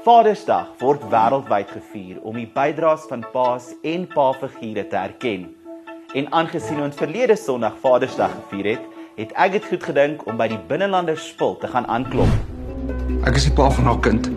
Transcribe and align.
Vadersdag 0.00 0.78
word 0.80 1.02
wêreldwyd 1.12 1.68
gevier 1.74 2.22
om 2.24 2.38
die 2.40 2.46
bydraes 2.54 3.02
van 3.10 3.20
paas 3.34 3.66
en 3.84 4.06
pa-figure 4.08 4.86
te 4.88 4.96
erken. 4.96 5.42
En 6.16 6.30
aangesien 6.38 6.80
ons 6.80 6.96
verlede 6.96 7.36
Sondag 7.36 7.76
Vadersdag 7.82 8.32
gevier 8.38 8.70
het, 8.70 8.86
het 9.18 9.34
ek 9.44 9.58
dit 9.58 9.68
goed 9.68 9.84
gedink 9.90 10.24
om 10.24 10.40
by 10.40 10.46
die 10.54 10.60
binnelanders 10.72 11.26
spul 11.34 11.52
te 11.60 11.68
gaan 11.68 11.84
aanklop. 11.92 12.32
Ek 13.28 13.36
is 13.36 13.50
die 13.50 13.54
pa 13.60 13.68
van 13.76 13.90
haar 13.90 14.00
kind. 14.08 14.32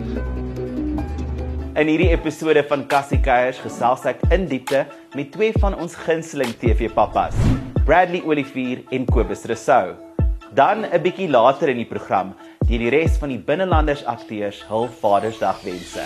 In 1.80 1.88
hierdie 1.88 2.12
episode 2.12 2.60
van 2.68 2.84
Cassie 2.92 3.22
Keiers 3.24 3.64
gesels 3.64 4.04
ek 4.04 4.20
in 4.36 4.44
diepte 4.52 4.84
met 5.16 5.32
twee 5.32 5.56
van 5.64 5.80
ons 5.80 5.96
gunsteling 6.04 6.52
TV-pappas, 6.60 7.40
Bradley 7.88 8.20
Olivier 8.28 8.84
en 8.92 9.08
Kobus 9.08 9.48
Rousseau. 9.48 9.96
Dan 10.54 10.84
'n 10.84 11.02
bietjie 11.02 11.26
later 11.26 11.72
in 11.72 11.80
die 11.80 11.88
program, 11.88 12.36
deur 12.64 12.80
die 12.80 12.88
res 12.88 13.18
van 13.20 13.28
die 13.28 13.40
binnelanders 13.44 14.06
akteurs 14.08 14.62
hul 14.70 14.86
Vadersdag 15.02 15.58
wense. 15.66 16.04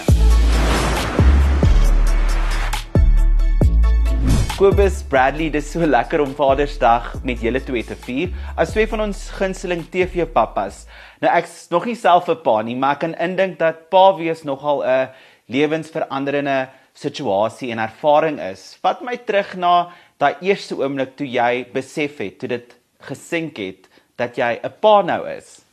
Kobus 4.59 5.05
Bradley, 5.07 5.53
dis 5.55 5.69
so 5.71 5.87
lekker 5.87 6.19
om 6.25 6.33
Vadersdag 6.35 7.13
met 7.23 7.45
julle 7.47 7.61
twee 7.63 7.85
te 7.87 7.95
vier 8.03 8.33
as 8.59 8.73
twee 8.75 8.91
van 8.91 9.05
ons 9.05 9.21
gunsteling 9.39 9.85
TV-pappas. 9.93 10.81
Nou 11.23 11.31
ek's 11.31 11.69
nog 11.71 11.87
nie 11.87 11.95
self 11.95 12.27
'n 12.29 12.43
pa 12.43 12.57
nie, 12.63 12.75
maar 12.75 12.99
ek 12.99 13.01
kan 13.07 13.15
indink 13.15 13.59
dat 13.63 13.89
pa 13.89 14.17
wees 14.19 14.43
nogal 14.43 14.83
'n 14.83 15.09
lewensveranderende 15.47 16.69
situasie 16.93 17.71
en 17.71 17.79
ervaring 17.79 18.41
is. 18.41 18.77
Vat 18.83 19.01
my 19.01 19.17
terug 19.17 19.55
na 19.55 19.93
daai 20.19 20.35
eerste 20.43 20.75
oomblik 20.75 21.15
toe 21.17 21.27
jy 21.27 21.67
besef 21.73 22.19
het, 22.19 22.39
toe 22.41 22.49
dit 22.49 22.75
gesink 22.99 23.57
het 23.57 23.87
dat 24.17 24.35
jy 24.37 24.59
'n 24.59 24.75
pa 24.81 25.03
nou 25.03 25.23
is. 25.31 25.68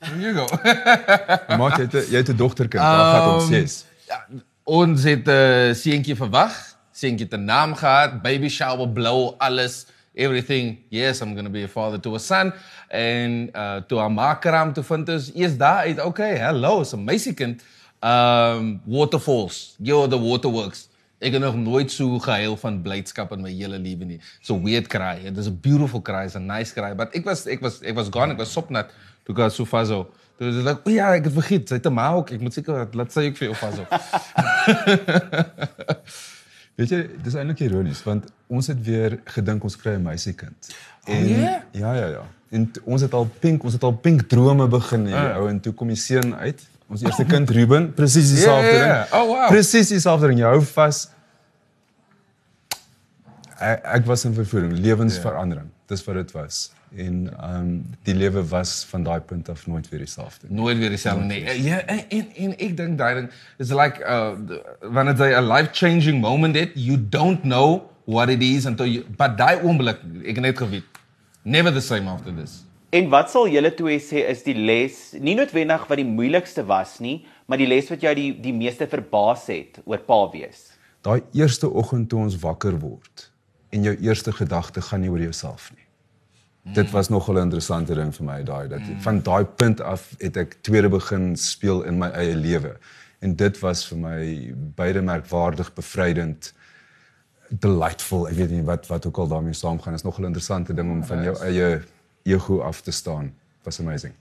You 0.00 0.32
go. 0.34 0.46
Maar 1.58 1.78
jy 1.78 1.86
het 1.88 2.08
jy 2.10 2.16
het 2.20 2.28
'n 2.30 2.36
dogterkind, 2.36 2.82
daar 2.82 3.12
gaan 3.14 3.34
ons 3.34 3.44
Um, 3.44 3.50
ses. 3.52 3.84
Ja, 4.06 4.26
ons 4.64 5.02
het 5.02 5.26
'n 5.26 5.30
uh, 5.30 5.74
seentjie 5.74 6.16
verwag. 6.16 6.52
Seentjie 6.92 7.28
'n 7.30 7.44
naam 7.44 7.74
gehad, 7.74 8.22
baby 8.22 8.48
shower, 8.48 8.88
blow, 8.88 9.34
alles, 9.38 9.86
everything. 10.14 10.78
Yes, 10.88 11.20
I'm 11.20 11.32
going 11.32 11.44
to 11.46 11.50
be 11.50 11.62
a 11.62 11.68
father 11.68 12.00
to 12.00 12.14
a 12.14 12.18
son. 12.18 12.52
En 12.88 13.48
uh 13.54 13.76
toe 13.86 13.98
haar 13.98 14.12
maakram 14.12 14.72
te 14.72 14.82
vind 14.82 15.08
is, 15.08 15.32
eers 15.34 15.56
daar 15.56 15.76
uit, 15.86 16.00
okay, 16.00 16.36
hello, 16.36 16.80
is 16.80 16.92
'n 16.92 17.04
meisiekind. 17.04 17.62
Um 18.00 18.80
waterfalls, 18.84 19.74
yo 19.78 20.06
the 20.06 20.20
waterworks. 20.20 20.88
Ek 21.18 21.32
het 21.32 21.40
nog 21.40 21.56
nooit 21.56 21.90
so 21.90 22.18
gehuil 22.18 22.56
van 22.56 22.82
blydskap 22.82 23.32
in 23.32 23.40
my 23.40 23.50
hele 23.50 23.78
lewe 23.78 24.04
nie. 24.04 24.20
So 24.40 24.60
weird 24.62 24.86
cry. 24.86 25.24
It 25.24 25.36
is 25.38 25.46
a 25.46 25.50
beautiful 25.50 26.02
cry, 26.02 26.24
it's 26.24 26.34
a 26.36 26.38
nice 26.38 26.72
cry, 26.72 26.94
but 26.94 27.14
ek 27.14 27.24
was 27.24 27.46
ek 27.46 27.60
was 27.60 27.80
ek 27.82 27.94
was 27.94 28.08
gone, 28.10 28.32
ek 28.32 28.38
was 28.38 28.52
sopnat 28.52 28.90
toe 29.26 29.34
gaan 29.34 29.50
so 29.50 29.66
faso. 29.66 30.06
Toe 30.38 30.46
was 30.50 30.56
ek 30.60 30.64
like, 30.68 30.90
ja, 30.94 31.10
ek 31.16 31.24
het 31.30 31.32
vergeet, 31.36 31.68
sy 31.68 31.74
het 31.80 31.86
'n 31.88 31.94
ma 31.96 32.10
ook. 32.18 32.30
Ek 32.36 32.40
moet 32.44 32.54
seker 32.54 32.86
laat 32.92 33.12
sy 33.12 33.26
ook 33.30 33.36
vir 33.40 33.48
jou 33.48 33.54
faso. 33.56 33.86
Weet 36.76 36.90
jy, 36.92 36.98
dis 37.24 37.34
eintlik 37.40 37.60
ironies 37.64 38.02
want 38.04 38.26
ons 38.52 38.66
het 38.68 38.80
weer 38.84 39.18
gedink 39.32 39.64
ons 39.64 39.76
kry 39.80 39.94
'n 39.96 40.02
meisiekind. 40.04 40.74
En 41.08 41.28
ja? 41.28 41.62
ja 41.72 41.94
ja 41.94 42.06
ja. 42.20 42.24
En 42.50 42.70
ons 42.84 43.00
het 43.02 43.12
al 43.14 43.24
pink, 43.40 43.64
ons 43.64 43.72
het 43.72 43.82
al 43.82 43.96
pink 43.96 44.28
drome 44.28 44.68
begin 44.68 45.06
hier 45.06 45.16
Ah. 45.32 45.36
ou 45.40 45.48
en 45.48 45.60
toe 45.60 45.72
kom 45.72 45.88
die 45.88 45.96
seun 45.96 46.34
uit. 46.34 46.60
Ons 46.88 47.02
eerste 47.02 47.24
kind 47.24 47.50
Ruben, 47.50 47.94
presies 47.94 48.28
Ja, 48.28 48.34
dieselfde 48.34 48.66
ja, 48.66 48.72
ding. 48.78 49.08
ja. 49.10 49.18
Oh, 49.22 49.26
wow. 49.26 49.48
Presies 49.48 49.88
dieselfde 49.88 50.26
ding. 50.28 50.38
Jy 50.38 50.44
hou 50.46 50.60
vas. 50.62 51.08
Ek, 53.58 53.80
ek 53.84 54.04
was 54.06 54.24
in 54.24 54.34
vervoering, 54.34 54.78
lewensverandering. 54.78 55.66
Dis 55.88 56.04
wat 56.04 56.14
dit 56.14 56.32
was. 56.32 56.70
En 56.94 57.30
ehm 57.40 57.60
um, 57.60 57.96
die 58.02 58.14
lewe 58.14 58.46
was 58.48 58.84
van 58.88 59.02
daai 59.02 59.20
punt 59.20 59.48
af 59.48 59.66
nooit 59.66 59.88
weer 59.88 59.98
dieselfde. 59.98 60.46
nie. 60.48 60.56
Nooit 60.60 60.78
weer 60.78 60.88
dieselfde 60.88 61.24
nie. 61.24 61.62
Ja, 61.62 61.80
en 61.80 62.04
en, 62.08 62.34
en 62.34 62.58
ek 62.58 62.76
dink 62.76 62.98
daai 62.98 63.14
ding 63.14 63.30
is 63.58 63.72
like 63.74 64.00
uh 64.04 64.32
wanneer 64.80 65.16
jy 65.16 65.40
'n 65.40 65.48
life-changing 65.48 66.20
moment 66.20 66.54
het, 66.54 66.70
you 66.74 66.96
don't 67.08 67.42
know 67.42 67.90
what 68.04 68.28
it 68.28 68.42
is 68.42 68.66
until 68.66 68.86
you 68.86 69.04
but 69.16 69.38
daai 69.38 69.62
oomblik, 69.62 69.98
ek 70.22 70.38
het 70.38 70.40
net 70.40 70.58
geweet. 70.58 70.84
Never 71.42 71.72
the 71.72 71.80
same 71.80 72.10
after 72.10 72.34
this. 72.34 72.62
En 72.90 73.08
wat 73.08 73.30
sal 73.30 73.48
julle 73.48 73.74
twee 73.74 73.98
sê 73.98 74.22
is 74.30 74.42
die 74.46 74.54
les, 74.54 75.12
nie 75.20 75.34
noodwendig 75.34 75.86
wat 75.86 75.98
die 76.00 76.06
moeilikste 76.06 76.64
was 76.66 76.98
nie, 77.02 77.24
maar 77.46 77.58
die 77.58 77.66
les 77.66 77.90
wat 77.90 78.00
jou 78.00 78.14
die 78.14 78.30
die 78.40 78.54
meeste 78.54 78.86
verbaas 78.86 79.46
het 79.46 79.80
oor 79.84 79.98
pa 79.98 80.20
wees. 80.32 80.70
Daai 81.02 81.22
eerste 81.32 81.70
oggend 81.70 82.08
toe 82.08 82.20
ons 82.20 82.38
wakker 82.42 82.78
word 82.78 83.30
en 83.74 83.82
jou 83.82 83.96
eerste 84.00 84.32
gedagte 84.32 84.80
gaan 84.80 85.02
nie 85.02 85.10
oor 85.10 85.20
jouself 85.20 85.70
nie. 85.74 85.85
Dit 86.74 86.90
was 86.90 87.08
nogal 87.08 87.34
'n 87.34 87.46
interessante 87.46 87.94
ding 87.94 88.14
vir 88.14 88.24
my 88.24 88.42
daai 88.42 88.68
dat 88.68 88.80
van 88.98 89.22
daai 89.22 89.44
punt 89.44 89.80
af 89.80 90.14
het 90.18 90.36
ek 90.36 90.56
tweede 90.60 90.88
begin 90.88 91.36
speel 91.36 91.82
in 91.82 91.98
my 91.98 92.08
eie 92.10 92.36
lewe. 92.36 92.76
En 93.18 93.36
dit 93.36 93.58
was 93.58 93.86
vir 93.88 93.98
my 93.98 94.54
beide 94.74 95.02
merkwaardig 95.02 95.72
bevrydend 95.74 96.52
delightful. 97.48 98.28
Ek 98.28 98.34
weet 98.34 98.50
nie 98.50 98.62
wat 98.62 98.86
wat 98.86 99.06
ook 99.06 99.16
al 99.16 99.28
daarmee 99.28 99.52
saamgaan. 99.52 99.94
Is 99.94 100.02
nogal 100.02 100.24
'n 100.24 100.26
interessante 100.26 100.74
ding 100.74 100.90
om 100.90 101.04
van 101.04 101.22
jou 101.22 101.36
eie 101.38 101.82
ego 102.22 102.60
af 102.60 102.80
te 102.80 102.90
staan. 102.90 103.34
Was 103.62 103.80
amazing. 103.80 104.12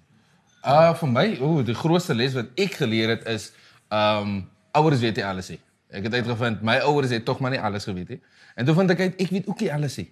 Uh 0.65 0.93
vir 0.93 1.09
my, 1.09 1.37
o, 1.41 1.63
die 1.63 1.75
grootste 1.75 2.15
les 2.15 2.33
wat 2.33 2.45
ek 2.55 2.73
geleer 2.73 3.09
het 3.09 3.25
is 3.25 3.51
um 3.89 4.49
ouers 4.71 4.99
weet 4.99 5.15
nie 5.15 5.25
alles 5.25 5.49
nie. 5.49 5.59
Ek 5.89 6.03
het 6.03 6.13
uitgevind 6.13 6.61
my 6.61 6.77
ouers 6.77 7.09
het 7.09 7.25
tog 7.25 7.39
maar 7.39 7.51
nie 7.51 7.61
alles 7.61 7.83
geweet 7.83 8.09
nie. 8.09 8.21
En 8.55 8.65
toe 8.65 8.75
vind 8.75 8.89
ek 8.89 8.99
uit 8.99 9.21
ek 9.21 9.29
weet 9.29 9.47
ook 9.47 9.59
nie 9.59 9.73
alles 9.73 9.97
nie. 9.97 10.09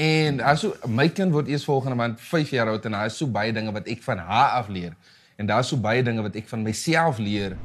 En 0.00 0.40
also 0.40 0.72
my 0.88 1.08
kind 1.12 1.32
word 1.34 1.48
eers 1.50 1.64
volgende 1.64 1.96
maand 1.98 2.20
5 2.24 2.50
jaar 2.50 2.70
oud 2.72 2.84
en 2.88 2.94
daar 2.96 3.10
is 3.10 3.16
so 3.20 3.28
baie 3.28 3.52
dinge 3.52 3.72
wat 3.72 3.88
ek 3.90 4.00
van 4.06 4.18
haar 4.18 4.54
af 4.62 4.68
leer. 4.72 4.94
En 5.36 5.48
daar's 5.48 5.68
so 5.68 5.76
baie 5.76 6.02
dinge 6.02 6.22
wat 6.24 6.36
ek 6.40 6.48
van 6.48 6.62
myself 6.64 7.18
leer 7.20 7.56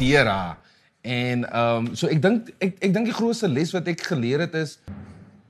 deur 0.00 0.26
haar. 0.26 0.56
En 1.04 1.44
ehm 1.46 1.86
um, 1.86 1.94
so 1.94 2.10
ek 2.10 2.22
dink 2.24 2.50
ek 2.58 2.80
ek 2.88 2.94
dink 2.96 3.10
die 3.10 3.14
grootste 3.14 3.50
les 3.52 3.70
wat 3.76 3.86
ek 3.92 4.02
geleer 4.08 4.42
het 4.46 4.56
is 4.58 4.78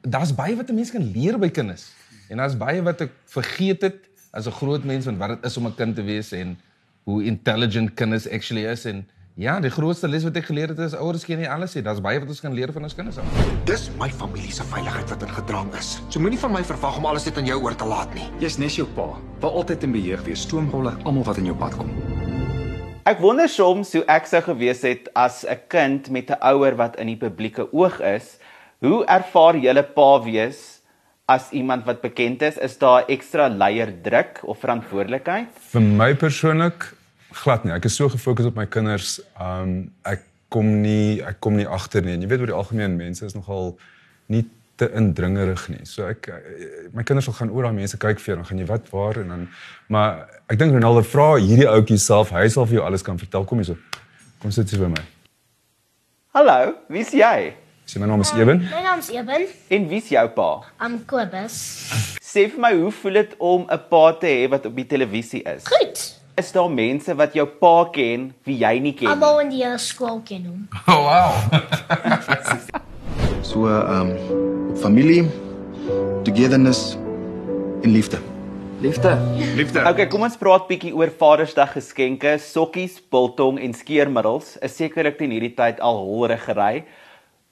daar's 0.05 0.35
baie 0.37 0.57
wat 0.57 0.69
'n 0.69 0.77
mens 0.77 0.93
kan 0.93 1.07
leer 1.17 1.39
by 1.39 1.49
kinders. 1.49 1.93
En 2.29 2.37
daar's 2.37 2.57
baie 2.57 2.83
wat 2.83 3.01
ek 3.01 3.13
vergeet 3.25 3.83
het 3.89 4.01
as 4.33 4.47
'n 4.47 4.59
groot 4.61 4.85
mens 4.85 5.05
van 5.05 5.17
wat 5.17 5.29
dit 5.29 5.45
is 5.51 5.57
om 5.57 5.67
'n 5.67 5.75
kind 5.75 5.97
te 5.97 6.03
wees 6.03 6.33
en 6.33 6.59
hoe 7.05 7.25
intelligent 7.25 7.95
kinders 7.95 8.29
actually 8.29 8.67
is 8.67 8.85
en 8.85 9.07
ja, 9.35 9.57
die 9.59 9.71
grootste 9.71 10.07
les 10.07 10.23
wat 10.23 10.37
ek 10.39 10.47
geleer 10.47 10.71
het 10.71 10.79
is 10.85 10.93
ouers 10.95 11.25
ken 11.27 11.41
nie 11.43 11.49
alles 11.51 11.73
nie. 11.75 11.83
Daar's 11.83 12.03
baie 12.03 12.21
wat 12.23 12.31
ons 12.31 12.43
kan 12.43 12.55
leer 12.55 12.71
van 12.75 12.87
ons 12.87 12.95
kinders 12.95 13.19
af. 13.19 13.41
Dis 13.67 13.89
my 13.99 14.07
familie 14.15 14.53
se 14.55 14.63
veiligheid 14.71 15.11
wat 15.11 15.25
in 15.27 15.33
gedrang 15.35 15.73
is. 15.75 15.97
So 16.07 16.23
moenie 16.23 16.39
van 16.39 16.55
my 16.55 16.63
verwag 16.67 17.01
om 17.01 17.09
alles 17.11 17.27
net 17.27 17.41
aan 17.43 17.51
jou 17.51 17.59
oor 17.65 17.75
te 17.75 17.89
laat 17.89 18.15
nie. 18.15 18.29
Jy's 18.45 18.61
nes 18.63 18.79
jou 18.79 18.87
pa. 18.95 19.09
Wil 19.43 19.59
altyd 19.63 19.89
in 19.89 19.97
beheer 19.97 20.23
wees. 20.29 20.47
Stoomrolle 20.47 20.95
almal 21.03 21.27
wat 21.27 21.43
in 21.43 21.51
jou 21.51 21.59
pad 21.59 21.75
kom. 21.81 21.91
Ek 23.11 23.19
wonder 23.21 23.51
soms 23.51 23.91
hoe 23.99 24.05
ek 24.09 24.31
sou 24.31 24.41
gewees 24.47 24.87
het 24.87 25.11
as 25.19 25.45
'n 25.45 25.67
kind 25.69 26.11
met 26.11 26.31
'n 26.31 26.39
ouer 26.41 26.77
wat 26.77 26.97
in 26.97 27.07
die 27.07 27.19
publieke 27.19 27.67
oog 27.73 28.01
is. 28.01 28.39
Hoe 28.81 29.05
ervaar 29.05 29.57
julle 29.57 29.83
pa 29.83 30.23
wees 30.23 30.81
as 31.27 31.51
iemand 31.51 31.85
wat 31.85 32.01
bekend 32.01 32.43
is? 32.43 32.57
Is 32.57 32.79
daar 32.79 33.05
ekstra 33.09 33.49
leier 33.49 33.93
druk 34.03 34.41
of 34.45 34.59
verantwoordelikheid? 34.59 35.49
Vir 35.73 35.81
my 35.81 36.15
persoonlik 36.15 36.95
glad 37.43 37.65
nie. 37.65 37.75
Ek 37.75 37.89
is 37.89 37.97
so 37.99 38.09
gefokus 38.13 38.49
op 38.51 38.59
my 38.59 38.67
kinders. 38.67 39.19
Um 39.41 39.91
ek 40.07 40.25
kom 40.55 40.69
nie 40.83 41.23
ek 41.25 41.41
kom 41.45 41.57
nie 41.59 41.67
agter 41.67 42.05
nie. 42.05 42.15
En 42.17 42.23
jy 42.23 42.31
weet 42.31 42.45
oor 42.45 42.53
die 42.53 42.61
algemeen 42.61 42.99
mense 43.01 43.27
is 43.27 43.35
nogal 43.37 43.75
nie 44.33 44.45
te 44.81 44.89
indringerig 44.99 45.67
nie. 45.71 45.83
So 45.87 46.07
ek 46.11 46.29
eh, 46.31 46.87
my 46.95 47.05
kinders 47.07 47.29
sal 47.31 47.37
gaan 47.39 47.53
oor 47.55 47.69
daai 47.69 47.77
mense 47.77 47.99
kyk 48.01 48.23
vir 48.23 48.33
jou 48.33 48.39
dan 48.41 48.49
gaan 48.51 48.63
jy 48.63 48.69
wat 48.71 48.89
waar 48.95 49.21
en 49.23 49.35
dan 49.35 49.45
maar 49.93 50.25
ek 50.51 50.59
dink 50.59 50.75
Ronaldo 50.75 51.05
vra 51.07 51.35
hierdie 51.39 51.69
ouetjie 51.71 52.01
self, 52.03 52.33
hy 52.35 52.47
sal 52.51 52.67
vir 52.71 52.81
jou 52.81 52.87
alles 52.87 53.07
kan 53.07 53.21
vertel. 53.21 53.47
Kom 53.47 53.63
hierso. 53.63 53.79
Kom 54.43 54.55
sit 54.55 54.71
hier 54.71 54.83
by 54.83 54.91
my. 54.95 55.05
Hallo, 56.35 56.75
wie's 56.91 57.15
jy? 57.15 57.55
Sê 57.87 58.01
my 58.01 58.09
naam 58.09 58.23
is 58.25 58.33
Ewen. 58.33 58.63
My 58.73 58.81
naam's 58.83 59.11
Eben. 59.13 59.45
En 59.69 59.87
wie's 59.91 60.09
jou 60.11 60.25
pa? 60.35 60.49
I'm 60.81 61.03
Kobus. 61.07 61.57
Sê 62.25 62.49
vir 62.51 62.59
my, 62.59 62.73
hoe 62.75 62.91
voel 62.91 63.21
dit 63.21 63.35
om 63.39 63.67
'n 63.69 63.81
pa 63.91 64.05
te 64.19 64.27
hê 64.27 64.49
wat 64.51 64.67
op 64.67 64.75
die 64.75 64.87
televisie 64.89 65.43
is? 65.45 65.69
Goed. 65.69 66.24
Is 66.35 66.51
daar 66.53 66.71
mense 66.71 67.15
wat 67.15 67.35
jou 67.39 67.45
pa 67.47 67.85
ken 67.95 68.33
wie 68.43 68.57
jy 68.59 68.73
nie 68.83 68.91
ken 68.99 69.07
nie? 69.07 69.13
Almal 69.13 69.45
in 69.45 69.53
die 69.53 69.61
hele 69.63 69.79
skool 69.79 70.19
ken 70.27 70.49
hom. 70.49 70.63
Oh 70.91 71.07
wow. 71.07 71.31
So 73.45 73.69
ehm 73.69 74.11
um, 74.11 74.77
familie, 74.81 75.29
togetherness 76.25 76.97
en 77.85 77.93
liefde. 77.93 78.19
Liefde. 78.81 79.13
Liefde. 79.55 79.85
Okay, 79.87 80.09
kom 80.11 80.25
ons 80.27 80.39
praat 80.41 80.67
bietjie 80.67 80.91
oor 80.97 81.13
Vadersdag 81.21 81.77
geskenke. 81.77 82.35
Sokkies, 82.43 82.97
biltong 83.13 83.61
en 83.63 83.77
skeermiddels 83.77 84.57
is 84.65 84.75
sekerlik 84.81 85.21
teen 85.21 85.37
hierdie 85.37 85.53
tyd 85.55 85.79
al 85.85 86.03
holregery. 86.03 86.83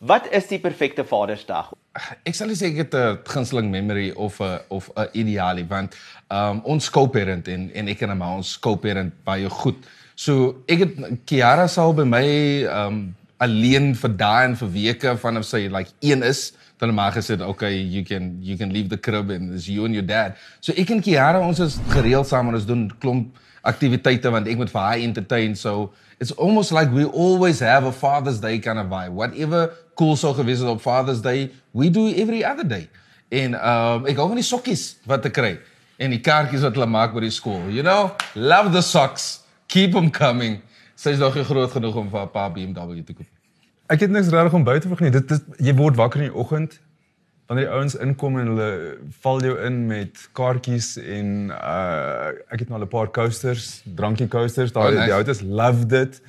Wat 0.02 0.26
is 0.34 0.50
die 0.50 0.58
perfekte 0.58 1.06
Vadersdag? 1.06 1.70
Ek 2.24 2.36
sal 2.36 2.48
nie 2.48 2.56
sê 2.56 2.70
ek 2.70 2.78
het 2.86 2.94
'n 2.94 3.18
gunsteling 3.28 3.70
memory 3.70 4.10
of 4.16 4.40
'n 4.40 4.60
of 4.70 4.90
'n 4.96 5.08
idealie 5.12 5.66
want 5.68 5.94
um 6.30 6.62
ons 6.64 6.90
co-parent 6.90 7.48
en 7.48 7.70
en 7.74 7.88
ek 7.88 8.02
en 8.02 8.18
my 8.18 8.26
ons 8.36 8.58
co-parent 8.58 9.12
baie 9.24 9.48
goed. 9.48 9.76
So 10.14 10.62
ek 10.68 10.78
het 10.78 10.92
Kiara 11.26 11.68
sal 11.68 11.92
by 11.92 12.04
my 12.04 12.64
um 12.64 13.14
alleen 13.38 13.94
vir 13.94 14.16
dae 14.16 14.44
en 14.44 14.56
vir 14.56 14.68
weke 14.68 15.16
vanaf 15.18 15.44
sy 15.44 15.68
like 15.68 15.90
1 16.00 16.22
is 16.22 16.52
dan 16.78 16.94
maar 16.94 17.12
gesê 17.12 17.38
okay 17.40 17.74
you 17.76 18.02
can 18.04 18.38
you 18.40 18.56
can 18.56 18.72
leave 18.72 18.88
the 18.88 18.98
crib 18.98 19.30
and 19.30 19.54
it's 19.54 19.68
you 19.68 19.84
and 19.84 19.94
your 19.94 20.06
dad. 20.06 20.36
So 20.60 20.72
ek 20.72 20.90
en 20.90 21.02
Kiara 21.02 21.40
ons 21.40 21.60
is 21.60 21.78
gereeld 21.88 22.26
saam 22.26 22.48
en 22.48 22.54
ons 22.54 22.66
doen 22.66 22.90
klomp 23.00 23.36
aktiwiteite 23.62 24.30
want 24.30 24.48
ek 24.48 24.56
moet 24.56 24.70
vir 24.70 24.80
haar 24.80 24.98
entertain. 24.98 25.54
So 25.54 25.92
it's 26.18 26.32
almost 26.32 26.72
like 26.72 26.90
we 26.90 27.04
always 27.04 27.60
have 27.60 27.86
a 27.86 27.92
Father's 27.92 28.40
Day 28.40 28.58
kind 28.58 28.78
of 28.78 28.86
vibe. 28.86 29.12
Whatever 29.12 29.70
cool 29.94 30.16
sou 30.16 30.34
gewees 30.34 30.58
het 30.58 30.68
op 30.68 30.80
Father's 30.80 31.20
Day, 31.20 31.50
we 31.72 31.90
do 31.90 32.06
every 32.08 32.42
other 32.44 32.68
day. 32.68 32.88
En 33.28 33.54
um 33.54 34.06
ek 34.06 34.16
hou 34.16 34.28
van 34.28 34.36
die 34.40 34.46
sokkies 34.46 34.96
wat 35.08 35.24
ek 35.28 35.32
kry 35.32 35.58
en 36.02 36.10
die 36.10 36.20
kaartjies 36.20 36.64
wat 36.66 36.74
hulle 36.74 36.86
maak 36.90 37.14
by 37.14 37.20
die 37.20 37.30
skool. 37.30 37.68
You 37.70 37.82
know, 37.82 38.10
love 38.34 38.72
the 38.72 38.82
socks. 38.82 39.42
Keep 39.68 39.92
them 39.92 40.10
coming. 40.10 40.60
Sy's 40.96 41.18
nog 41.18 41.34
nie 41.34 41.44
groot 41.44 41.70
genoeg 41.72 41.94
om 41.96 42.10
vir 42.10 42.22
'n 42.22 42.30
paar 42.30 42.52
BMW 42.52 43.02
te 43.04 43.14
koop. 43.14 43.26
Ek 43.88 44.00
het 44.00 44.10
niks 44.10 44.28
regtig 44.28 44.52
om 44.54 44.64
buite 44.64 44.88
te 44.88 45.02
nie. 45.04 45.10
Dit 45.10 45.30
is 45.30 45.40
jy 45.58 45.74
word 45.74 45.96
wakker 45.96 46.20
in 46.22 46.30
die 46.30 46.38
oggend 46.38 46.78
wanneer 47.46 47.66
die 47.66 47.74
ouens 47.74 47.94
inkom 47.94 48.38
en 48.38 48.46
hulle 48.46 48.98
val 49.20 49.40
jou 49.40 49.56
in 49.66 49.86
met 49.86 50.28
kaartjies 50.32 50.96
en 50.96 51.50
uh 51.50 52.30
ek 52.52 52.60
het 52.64 52.68
nou 52.68 52.78
al 52.80 52.86
'n 52.86 52.88
paar 52.88 53.10
coasters, 53.10 53.82
drankie 53.84 54.28
coasters. 54.28 54.72
Daai 54.72 54.92
Oh, 54.92 54.94
nice. 54.94 55.04
die 55.04 55.14
ouens 55.14 55.40
love 55.42 55.86
dit. 55.86 56.20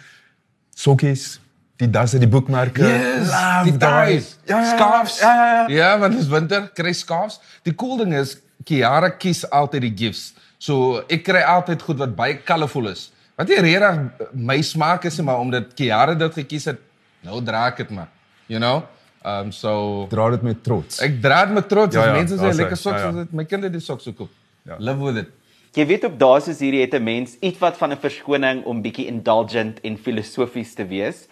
Sokkies, 0.75 1.39
die 1.83 1.91
dasse, 1.91 2.19
die 2.21 2.29
boekmerke. 2.31 2.83
Love 2.83 3.63
die 3.67 3.77
ties, 3.77 4.31
scarves. 4.47 5.19
Ja, 5.21 5.33
ja, 5.35 5.45
ja. 5.67 5.67
Ja, 5.75 5.91
want 6.01 6.17
dis 6.17 6.27
winter, 6.31 6.69
kry 6.75 6.93
scarves. 6.97 7.39
Die 7.67 7.73
cool 7.75 7.97
ding 8.01 8.13
is 8.17 8.37
Kiara 8.67 9.09
kies 9.19 9.43
altyd 9.51 9.81
die 9.89 9.93
gifts. 10.05 10.33
So 10.63 11.01
ek 11.11 11.23
kry 11.27 11.41
altyd 11.43 11.81
goed 11.83 11.99
wat 11.99 12.15
baie 12.15 12.37
colourful 12.47 12.87
is. 12.91 13.09
Wat 13.35 13.49
nie 13.49 13.57
regtig 13.65 14.29
my 14.33 14.59
smaak 14.61 15.05
is 15.09 15.17
nie, 15.19 15.25
maar 15.27 15.39
omdat 15.43 15.73
Kiara 15.75 16.13
dit 16.15 16.33
gekies 16.43 16.65
het, 16.71 16.79
nou 17.25 17.41
dra 17.43 17.67
ek 17.71 17.77
dit 17.83 17.89
maar. 17.91 18.07
You 18.47 18.59
know? 18.59 18.83
Um 19.25 19.51
so 19.55 20.05
Dra 20.11 20.29
dit 20.31 20.41
met 20.43 20.63
trots. 20.63 20.99
ek 21.01 21.21
dra 21.23 21.45
dit 21.45 21.53
met 21.55 21.67
trots. 21.71 21.95
Ja, 21.95 22.01
As 22.01 22.07
ja, 22.07 22.13
mense 22.19 22.35
sê 22.37 22.53
lekker 22.59 22.77
soks, 22.77 22.99
Ja, 22.99 23.07
ja. 23.07 23.11
ja, 23.11 23.19
ja. 23.23 23.27
my 23.31 23.45
kinders 23.45 23.71
die 23.71 23.79
soks 23.81 24.03
gekoop. 24.03 24.29
Ja. 24.67 24.75
Live 24.79 24.99
with 25.03 25.17
it. 25.23 25.29
Jy 25.73 25.85
weet 25.89 26.03
op 26.05 26.17
dae 26.19 26.41
soos 26.45 26.59
hierdie 26.61 26.81
het 26.83 26.93
'n 26.93 27.03
mens 27.03 27.37
ietwat 27.41 27.77
van 27.77 27.91
'n 27.91 27.97
verskoning 27.97 28.63
om 28.65 28.81
bietjie 28.81 29.07
indulgent 29.07 29.79
en 29.83 29.97
filosofies 29.97 30.73
te 30.75 30.85
wees. 30.85 31.27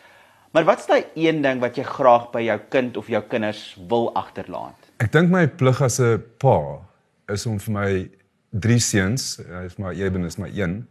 Maar 0.52 0.66
wat's 0.68 0.88
daai 0.88 1.06
een 1.16 1.40
ding 1.42 1.62
wat 1.64 1.78
jy 1.80 1.84
graag 1.88 2.26
by 2.34 2.42
jou 2.44 2.58
kind 2.74 2.98
of 3.00 3.08
jou 3.08 3.22
kinders 3.32 3.62
wil 3.88 4.10
agterlaat? 4.20 4.90
Ek 5.00 5.14
dink 5.14 5.32
my 5.32 5.46
plig 5.48 5.80
as 5.82 6.00
'n 6.04 6.20
pa 6.44 6.84
is 7.32 7.46
om 7.46 7.60
vir 7.60 7.74
my 7.74 7.92
drie 8.52 8.80
seuns, 8.80 9.38
hy 9.38 9.64
is 9.66 9.78
maar 9.78 9.96
een 9.96 10.26
is 10.26 10.38
maar 10.38 10.52
een, 10.52 10.88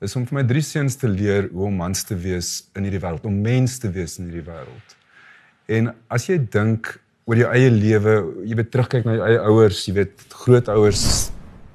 is 0.00 0.14
om 0.16 0.26
vir 0.26 0.34
my 0.34 0.44
drie 0.46 0.62
seuns 0.62 0.96
te 0.96 1.08
leer 1.08 1.48
hoe 1.50 1.66
om 1.66 1.74
mans 1.74 2.04
te 2.04 2.14
wees 2.14 2.70
in 2.76 2.84
hierdie 2.84 3.00
wêreld, 3.00 3.24
om 3.24 3.40
mens 3.42 3.78
te 3.78 3.90
wees 3.90 4.18
in 4.18 4.30
hierdie 4.30 4.46
wêreld. 4.46 4.94
En 5.66 5.94
as 6.08 6.28
jy 6.28 6.38
dink 6.38 7.00
oor 7.26 7.36
jou 7.36 7.50
eie 7.50 7.70
lewe, 7.70 8.14
jy 8.46 8.54
weet 8.54 8.70
terugkyk 8.70 9.04
na 9.04 9.16
jou 9.18 9.26
eie 9.26 9.40
ouers, 9.40 9.86
jy 9.88 9.94
weet 9.94 10.22
grootouers, 10.30 11.32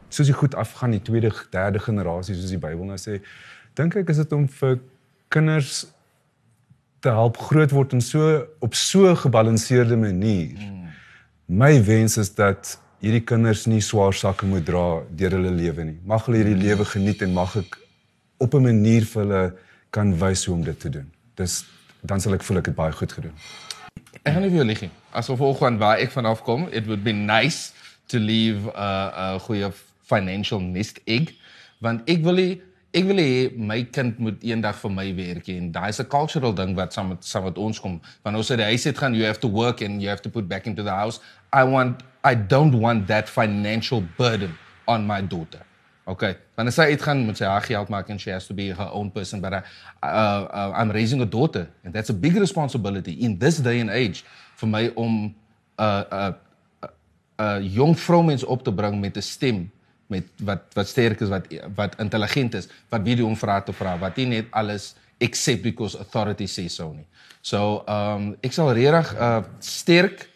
soos 0.10 0.28
jy 0.28 0.34
goed 0.34 0.56
afgaan 0.56 0.92
die 0.92 1.04
tweede, 1.04 1.34
derde 1.52 1.80
generasie 1.80 2.36
soos 2.36 2.50
die 2.50 2.62
Bybel 2.62 2.86
nou 2.86 2.98
sê, 2.98 3.20
dink 3.76 3.96
ek 3.96 4.10
is 4.10 4.18
dit 4.18 4.34
om 4.34 4.48
vir 4.48 4.80
kinders 5.30 5.84
te 7.04 7.12
help 7.12 7.38
groot 7.50 7.74
word 7.76 7.94
in 7.98 8.02
so 8.02 8.48
op 8.64 8.76
so 8.76 9.10
'n 9.12 9.18
gebalanseerde 9.18 9.98
manier. 9.98 10.56
Mm. 10.56 10.88
My 11.46 11.84
wens 11.84 12.18
is 12.18 12.34
dat 12.34 12.80
hierdie 13.00 13.24
kinders 13.24 13.66
nie 13.66 13.82
swaar 13.82 14.14
sakke 14.14 14.46
moet 14.46 14.66
dra 14.66 15.04
deur 15.10 15.32
hulle 15.32 15.52
lewe 15.52 15.84
nie. 15.84 16.00
Mag 16.06 16.26
hulle 16.26 16.38
hierdie 16.38 16.62
lewe 16.68 16.86
geniet 16.86 17.22
en 17.22 17.34
mag 17.34 17.56
ek 17.56 17.78
op 18.38 18.54
'n 18.54 18.64
manier 18.64 19.06
vir 19.06 19.22
hulle 19.22 19.54
kan 19.90 20.18
wys 20.20 20.46
hoe 20.46 20.56
om 20.56 20.64
dit 20.64 20.80
te 20.80 20.90
doen. 20.90 21.12
Dis 21.36 21.66
dan 22.02 22.20
sal 22.20 22.34
ek 22.34 22.44
voel 22.44 22.58
ek 22.58 22.66
het 22.66 22.76
baie 22.76 22.92
goed 22.92 23.12
gedoen. 23.12 23.36
Ek 24.24 24.34
gaan 24.34 24.42
nie 24.42 24.50
vir 24.50 24.58
jou 24.58 24.68
lieg 24.68 24.82
nie. 24.82 24.92
As 25.12 25.28
gevolg 25.28 25.58
van 25.58 25.78
waar 25.78 25.98
ek 25.98 26.12
vanaf 26.12 26.42
kom, 26.44 26.68
it 26.72 26.86
would 26.86 27.04
be 27.04 27.12
nice 27.12 27.72
to 28.08 28.18
leave 28.18 28.60
'n 28.60 28.76
uh, 28.76 29.36
'n 29.36 29.40
goeie 29.40 29.72
financial 30.04 30.60
nest 30.60 31.00
egg, 31.06 31.34
want 31.80 32.10
ek 32.10 32.24
wil 32.24 32.36
nie 32.36 32.62
ek 32.94 33.08
wil 33.10 33.18
hê 33.18 33.50
my 33.58 33.80
kind 33.90 34.20
moet 34.22 34.44
eendag 34.46 34.78
vir 34.78 34.92
my 34.94 35.06
werk 35.18 35.48
en 35.50 35.72
daai 35.74 35.90
is 35.90 36.00
'n 36.00 36.06
cultural 36.06 36.54
ding 36.54 36.76
wat 36.76 36.94
saam 36.94 37.10
met 37.10 37.26
saam 37.26 37.44
met 37.44 37.58
ons 37.58 37.80
kom. 37.80 38.00
Want 38.24 38.38
ons 38.38 38.52
sê 38.52 38.56
die 38.56 38.70
huis 38.70 38.84
het 38.84 38.98
gaan 38.98 39.16
you 39.16 39.26
have 39.26 39.40
to 39.40 39.50
work 39.50 39.82
and 39.82 40.02
you 40.02 40.10
have 40.10 40.22
to 40.22 40.30
put 40.30 40.48
back 40.48 40.68
into 40.68 40.84
the 40.84 40.92
house. 40.92 41.20
I 41.52 41.64
want 41.64 42.04
I 42.24 42.36
don't 42.36 42.76
want 42.80 43.08
that 43.08 43.28
financial 43.30 44.04
burden 44.18 44.58
on 44.86 45.08
my 45.08 45.22
daughter. 45.22 45.66
Okay. 46.06 46.36
Wanneer 46.56 46.74
sy 46.74 46.86
uitgaan 46.94 47.26
moet 47.26 47.38
sy 47.38 47.46
haar 47.46 47.64
geld 47.64 47.90
maak 47.90 48.10
and 48.10 48.22
she 48.22 48.30
has 48.30 48.48
to 48.48 48.54
be 48.54 48.70
her 48.70 48.90
own 48.92 49.10
person 49.10 49.42
but 49.42 49.54
I, 49.54 49.62
uh, 50.04 50.48
uh, 50.52 50.72
I'm 50.76 50.92
raising 50.92 51.22
a 51.22 51.26
daughter 51.26 51.70
and 51.84 51.94
that's 51.94 52.10
a 52.10 52.14
big 52.14 52.36
responsibility 52.36 53.14
in 53.14 53.40
this 53.40 53.58
day 53.58 53.80
and 53.80 53.90
age 53.90 54.24
vir 54.62 54.68
my 54.68 54.92
om 54.96 55.14
'n 55.24 55.36
uh, 55.80 56.04
'n 56.12 56.36
uh, 56.84 56.90
'n 57.40 57.62
uh, 57.64 57.74
jong 57.76 57.98
vroumens 57.98 58.44
op 58.44 58.64
te 58.64 58.72
bring 58.72 59.00
met 59.00 59.18
'n 59.18 59.22
stem 59.22 59.72
met 60.12 60.28
wat 60.44 60.66
wat 60.76 60.88
sterk 60.88 61.22
is 61.22 61.32
wat 61.32 61.48
wat 61.76 61.96
intelligent 62.02 62.56
is 62.60 62.70
wat 62.92 63.06
weet 63.06 63.24
hoe 63.24 63.30
om 63.30 63.38
vrae 63.40 63.64
te 63.64 63.76
vra 63.76 63.96
wat 64.02 64.18
nie 64.18 64.30
net 64.38 64.52
alles 64.52 64.94
accept 65.24 65.64
because 65.64 65.98
authority 65.98 66.48
says 66.48 66.76
so 66.76 66.92
nie. 66.94 67.06
So 67.42 67.84
um 67.88 68.34
ek 68.44 68.56
sal 68.56 68.74
regtig 68.76 69.14
uh, 69.20 69.44
sterk 69.60 70.28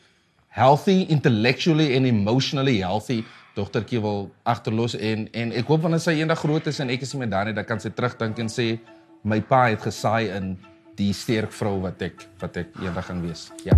healthy 0.48 1.06
intellectually 1.14 1.96
and 1.96 2.06
emotionally 2.06 2.80
healthy 2.82 3.24
dogtertjie 3.58 4.02
wil 4.02 4.30
agterlos 4.44 4.96
en 4.96 5.28
en 5.34 5.54
ek 5.62 5.70
hoop 5.70 5.86
wanneer 5.86 6.04
sy 6.04 6.18
eendag 6.22 6.42
groot 6.44 6.68
is 6.72 6.82
en 6.84 6.94
ek 6.94 7.06
is 7.06 7.14
nie 7.14 7.24
meer 7.24 7.34
daar 7.34 7.50
nie 7.50 7.58
dan 7.58 7.68
kan 7.68 7.82
sy 7.84 7.94
terugdink 7.94 8.40
en 8.44 8.52
sê 8.52 8.68
my 9.28 9.42
pa 9.42 9.68
het 9.72 9.82
gesaai 9.90 10.30
in 10.38 10.54
die 10.98 11.14
sterk 11.14 11.54
vrou 11.54 11.78
wat 11.86 12.02
ek 12.10 12.28
wat 12.42 12.64
ek 12.64 12.78
eendag 12.82 13.10
gaan 13.10 13.26
wees. 13.26 13.50
Ja. 13.66 13.78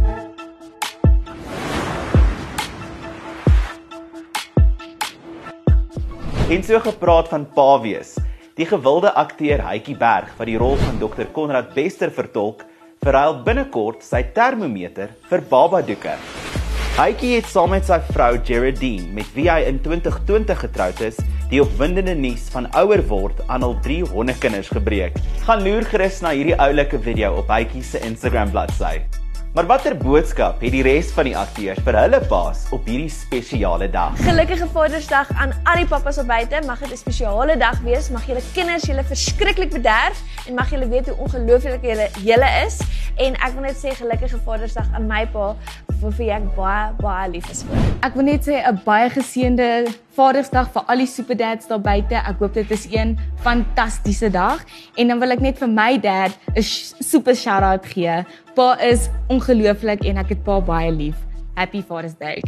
En 6.50 6.64
so 6.66 6.80
gepraat 6.82 7.28
van 7.30 7.44
pa 7.54 7.76
wees. 7.82 8.16
Die 8.58 8.66
gewilde 8.66 9.12
akteur 9.14 9.62
Hytjie 9.62 9.94
Berg 9.98 10.32
wat 10.40 10.50
die 10.50 10.58
rol 10.58 10.80
van 10.82 10.98
Dr. 10.98 11.28
Konrad 11.36 11.76
Bester 11.76 12.10
vertolk, 12.10 12.64
verruil 13.06 13.36
binnekort 13.46 14.02
sy 14.02 14.24
termometer 14.34 15.14
vir 15.30 15.46
babadoeke. 15.52 16.16
Hytjie 16.98 17.36
het 17.36 17.52
saam 17.54 17.70
met 17.76 17.86
sy 17.86 18.02
vrou 18.10 18.32
Geraldine, 18.42 19.12
met 19.14 19.30
wie 19.38 19.46
hy 19.46 19.60
in 19.70 19.78
2020 19.86 20.66
getroud 20.66 21.06
is, 21.06 21.22
die 21.54 21.62
opwindende 21.62 22.18
nuus 22.18 22.50
van 22.50 22.66
ouer 22.82 23.06
word 23.14 23.46
aan 23.46 23.70
al 23.70 23.78
3 23.86 24.02
hondekinders 24.10 24.74
gebreek. 24.74 25.22
Gaan 25.46 25.62
loer 25.70 25.86
gerus 25.94 26.24
na 26.26 26.34
hierdie 26.34 26.58
oulike 26.58 26.98
video 26.98 27.36
op 27.44 27.54
Hytjie 27.54 27.86
se 27.86 28.02
Instagram 28.10 28.50
bladsy. 28.58 28.98
Maar 29.60 29.68
watter 29.68 29.98
boodskap 29.98 30.62
het 30.64 30.72
die 30.72 30.84
res 30.86 31.10
van 31.12 31.28
die 31.28 31.34
akteurs 31.36 31.82
vir 31.84 31.96
hulle 32.00 32.20
paas 32.32 32.62
op 32.72 32.86
hierdie 32.88 33.12
spesiale 33.12 33.90
dag? 33.92 34.14
Gelukkige 34.24 34.70
Vadersdag 34.72 35.34
aan 35.36 35.52
al 35.68 35.82
die 35.82 35.88
pappas 35.90 36.16
op 36.22 36.30
buite. 36.32 36.62
Mag 36.64 36.80
dit 36.80 36.94
'n 36.94 37.02
spesiale 37.02 37.58
dag 37.60 37.82
wees. 37.84 38.08
Mag 38.10 38.24
julle 38.24 38.44
kinders 38.54 38.88
julle 38.88 39.04
verskriklik 39.04 39.74
bederf 39.76 40.24
en 40.48 40.56
mag 40.56 40.70
julle 40.72 40.88
weet 40.88 41.10
hoe 41.10 41.18
ongelooflik 41.18 41.84
julle 41.84 42.08
julle 42.24 42.50
is. 42.66 42.80
En 43.18 43.36
ek 43.36 43.52
wil 43.54 43.62
net 43.68 43.76
sê 43.76 43.92
gelukkige 44.00 44.40
Vadersdag 44.46 44.88
aan 44.94 45.08
my 45.08 45.28
pa 45.28 45.56
wie 46.00 46.30
ek 46.32 46.46
baie 46.56 46.94
baie 47.00 47.30
lief 47.32 47.50
is 47.52 47.64
vir. 47.68 47.88
Ek 48.08 48.16
wil 48.16 48.26
net 48.30 48.46
sê 48.48 48.60
'n 48.64 48.80
baie 48.86 49.10
geseënde 49.10 49.92
Vadersdag 50.16 50.72
vir 50.74 50.84
al 50.88 50.98
die 50.98 51.08
superdads 51.08 51.68
daar 51.68 51.80
buite. 51.80 52.16
Ek 52.16 52.40
hoop 52.40 52.54
dit 52.54 52.72
is 52.72 52.88
een 52.92 53.18
fantastiese 53.44 54.30
dag 54.30 54.64
en 54.98 55.08
dan 55.08 55.20
wil 55.20 55.32
ek 55.32 55.40
net 55.40 55.58
vir 55.58 55.68
my 55.68 55.98
dad 55.98 56.32
'n 56.56 56.64
super 56.64 57.36
shout-out 57.36 57.86
gee. 57.86 58.26
Pa 58.56 58.78
is 58.80 59.10
ongelooflik 59.30 60.06
en 60.06 60.18
ek 60.18 60.30
het 60.30 60.44
pa 60.44 60.60
baie 60.60 60.92
lief. 60.92 61.16
Happy 61.56 61.82
Father's 61.82 62.16
Day. 62.16 62.42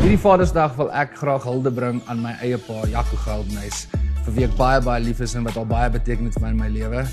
Hierdie 0.00 0.18
Vadersdag 0.18 0.76
wil 0.76 0.90
ek 0.92 1.16
graag 1.16 1.42
hulde 1.42 1.70
bring 1.70 2.02
aan 2.06 2.22
my 2.22 2.34
eie 2.42 2.58
pa, 2.58 2.86
Jaco 2.86 3.16
Geldenhuys, 3.16 3.88
vir 4.24 4.34
wie 4.34 4.44
ek 4.44 4.56
baie 4.56 4.80
baie 4.80 5.02
lief 5.02 5.20
is 5.20 5.34
en 5.34 5.44
wat 5.44 5.56
al 5.56 5.66
baie 5.66 5.90
beteken 5.90 6.24
het 6.24 6.34
vir 6.34 6.42
my 6.42 6.48
in 6.48 6.56
my 6.56 6.68
lewe. 6.68 7.06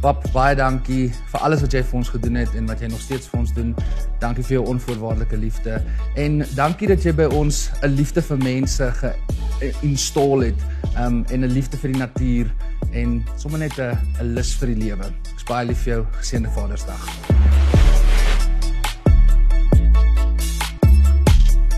Pap, 0.00 0.22
baie 0.32 0.54
dankie 0.56 1.10
vir 1.28 1.42
alles 1.44 1.60
wat 1.60 1.74
jy 1.76 1.80
vir 1.84 1.96
ons 1.98 2.08
gedoen 2.08 2.38
het 2.40 2.54
en 2.56 2.70
wat 2.70 2.80
jy 2.80 2.88
nog 2.88 3.02
steeds 3.04 3.28
vir 3.28 3.42
ons 3.42 3.50
doen. 3.52 3.74
Dankie 4.22 4.40
vir 4.48 4.54
jou 4.54 4.62
onvoorwaardelike 4.72 5.36
liefde 5.36 5.74
en 6.22 6.38
dankie 6.56 6.88
dat 6.88 7.04
jy 7.04 7.12
by 7.18 7.26
ons 7.36 7.68
'n 7.84 7.90
liefde 7.98 8.22
vir 8.24 8.38
mense 8.40 8.88
ge-install 9.00 10.46
het, 10.46 10.60
um 10.96 11.20
en 11.28 11.44
'n 11.44 11.52
liefde 11.52 11.76
vir 11.76 11.92
die 11.92 12.00
natuur 12.00 12.48
en 12.92 13.20
sommer 13.36 13.60
net 13.60 13.76
'n 13.76 13.98
'n 14.20 14.34
lus 14.34 14.54
vir 14.54 14.72
die 14.72 14.88
lewe. 14.88 15.04
Ek's 15.34 15.44
baie 15.44 15.66
lief 15.66 15.84
vir 15.84 15.92
jou. 15.92 16.06
Geseënde 16.16 16.48
Vadersdag. 16.48 17.04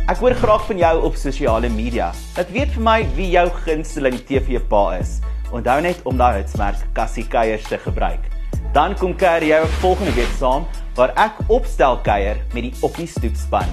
Ek 0.06 0.16
hoor 0.16 0.34
graag 0.34 0.66
van 0.66 0.78
jou 0.78 1.02
op 1.02 1.16
sosiale 1.16 1.68
media. 1.68 2.12
Laat 2.36 2.50
weet 2.52 2.70
vir 2.70 2.82
my 2.82 3.08
wie 3.16 3.30
jou 3.30 3.50
gunsteling 3.66 4.18
TV-pa 4.26 4.98
is. 5.00 5.18
Onthou 5.52 5.80
net 5.84 6.00
om 6.08 6.16
daai 6.16 6.38
hitsmerk 6.40 6.80
Cassie 6.96 7.26
Kuiers 7.28 7.66
te 7.68 7.76
gebruik. 7.78 8.24
Dan 8.72 8.96
kom 8.96 9.12
kuier 9.20 9.44
jy 9.44 9.58
ook 9.60 9.74
volgende 9.84 10.14
week 10.16 10.32
saam 10.38 10.64
waar 10.96 11.12
ek 11.20 11.44
opstel 11.52 12.00
kuier 12.06 12.40
met 12.54 12.70
die 12.70 12.74
Oppie 12.80 13.06
Stoep 13.06 13.36
span. 13.36 13.68